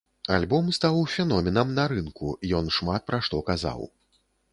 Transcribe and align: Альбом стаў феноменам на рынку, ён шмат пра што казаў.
Альбом 0.35 0.69
стаў 0.77 0.95
феноменам 1.15 1.73
на 1.79 1.85
рынку, 1.91 2.31
ён 2.61 2.73
шмат 2.79 3.05
пра 3.11 3.19
што 3.29 3.43
казаў. 3.51 3.85